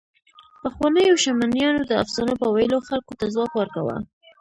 پخوانيو 0.61 1.21
شمنیانو 1.23 1.81
د 1.85 1.91
افسانو 2.03 2.33
په 2.41 2.47
ویلو 2.55 2.79
خلکو 2.87 3.13
ته 3.19 3.25
ځواک 3.33 3.51
ورکاوه. 3.55 3.97